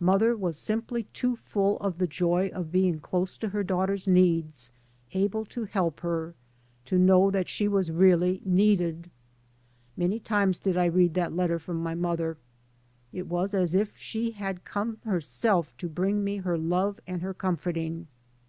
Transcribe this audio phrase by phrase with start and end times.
[0.00, 4.08] Mother was simply too full of the joy of being close to her daugh ter's
[4.08, 4.72] needs,
[5.12, 6.34] able to help her,
[6.86, 9.12] to know that she was really needed.
[9.96, 12.36] Many times did I read that letter from my mother.
[13.12, 17.32] It was as if she had come herself to bring me her love and her
[17.32, 18.08] comforting.